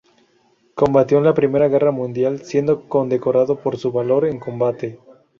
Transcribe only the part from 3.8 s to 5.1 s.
valor en combate.